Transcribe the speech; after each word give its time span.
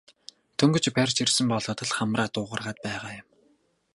Дөнгөж 0.57 0.85
барьж 0.95 1.15
ирсэн 1.23 1.45
болоод 1.53 1.79
л 1.87 1.91
хамраа 1.97 2.27
дуугаргаад 2.33 2.77
байгаа 2.85 3.13
юм. 3.21 3.27